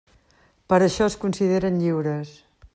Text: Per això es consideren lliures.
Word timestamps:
Per 0.73 0.79
això 0.85 1.05
es 1.11 1.19
consideren 1.27 1.79
lliures. 1.85 2.37